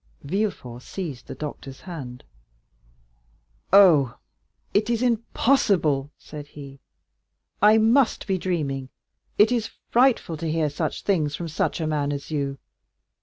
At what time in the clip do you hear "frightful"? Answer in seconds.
9.91-10.37